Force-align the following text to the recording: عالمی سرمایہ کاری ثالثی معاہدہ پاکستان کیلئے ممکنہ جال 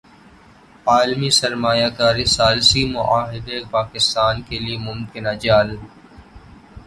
عالمی 0.85 1.29
سرمایہ 1.31 1.89
کاری 1.97 2.25
ثالثی 2.27 2.83
معاہدہ 2.93 3.57
پاکستان 3.71 4.41
کیلئے 4.47 4.77
ممکنہ 4.79 5.33
جال 5.41 5.69